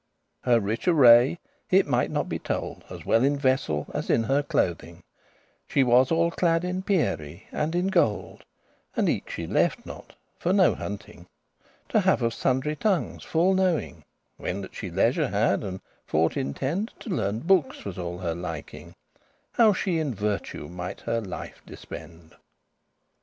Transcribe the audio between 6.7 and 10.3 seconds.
pierrie* and in gold, *jewellery And eke she *lefte not,*